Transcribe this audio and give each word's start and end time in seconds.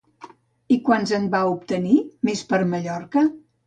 I 0.75 0.77
quants 0.87 1.13
en 1.19 1.29
va 1.37 1.43
obtenir 1.51 2.01
Més 2.31 2.47
per 2.53 2.65
Mallorca? 2.77 3.33